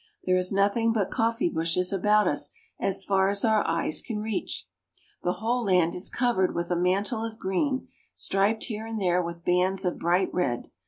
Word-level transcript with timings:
There 0.25 0.35
is 0.35 0.51
nothing 0.51 0.93
but 0.93 1.11
coffee 1.11 1.47
bushes 1.51 1.93
about 1.93 2.27
us 2.27 2.49
as 2.79 3.03
far 3.03 3.29
as 3.29 3.45
our 3.45 3.63
eyes 3.67 4.01
can 4.01 4.17
reach. 4.17 4.65
The 5.21 5.33
whole 5.33 5.63
land 5.63 5.93
is 5.93 6.09
covered 6.09 6.55
with 6.55 6.71
a 6.71 6.75
mantle 6.75 7.23
of 7.23 7.37
green, 7.37 7.87
striped 8.15 8.63
here 8.63 8.87
and 8.87 8.99
there 8.99 9.21
with 9.21 9.45
bands 9.45 9.85
of 9.85 9.99
bright 9.99 10.33
red. 10.33 10.71